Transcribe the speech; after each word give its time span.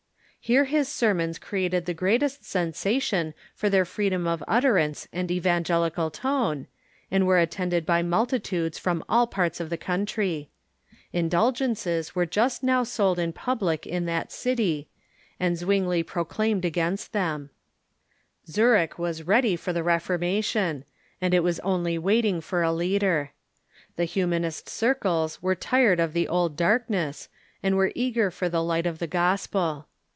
Here 0.43 0.63
his 0.65 0.87
sermons 0.89 1.37
created 1.37 1.85
the 1.85 1.93
greatest 1.93 2.43
sensation 2.43 3.35
for 3.53 3.69
their 3.69 3.85
freedom 3.85 4.25
of 4.25 4.43
utterance 4.47 5.07
and 5.13 5.29
evangeli 5.29 5.93
cal 5.93 6.09
tone, 6.09 6.65
and 7.11 7.27
were 7.27 7.37
attended 7.37 7.85
by 7.85 8.01
multitudes 8.01 8.79
from 8.79 9.03
all 9.07 9.27
parts 9.27 9.59
of 9.59 9.69
the 9.69 9.77
country. 9.77 10.49
Indulgences 11.13 12.15
were 12.15 12.25
just 12.25 12.63
now 12.63 12.81
sold 12.83 13.19
in 13.19 13.33
public 13.33 13.85
in 13.85 14.05
that 14.07 14.29
GERMAN 14.29 14.29
SAVITZERLAND 14.31 14.85
235 15.59 15.59
city, 15.61 15.69
and 15.69 15.85
Zvvingli 15.85 16.07
proclaimed 16.07 16.65
against 16.65 17.13
tbem. 17.13 17.49
Zurich 18.47 18.97
was 18.97 19.21
ready 19.23 19.55
for 19.55 19.71
the 19.71 19.83
Reformation, 19.83 20.85
and 21.21 21.35
was 21.43 21.59
only 21.59 21.99
waiting 21.99 22.41
for 22.41 22.63
a 22.63 22.73
leader. 22.73 23.31
The 23.95 24.03
Iliunanist 24.07 24.67
circles 24.67 25.43
were 25.43 25.55
tired 25.55 25.99
of 25.99 26.13
tlie 26.15 26.25
old 26.27 26.57
darkness, 26.57 27.29
and 27.61 27.77
were 27.77 27.91
eager 27.93 28.31
for 28.31 28.49
the 28.49 28.63
light 28.63 28.87
of 28.87 28.97
the 28.97 29.07
gospel. 29.07 29.85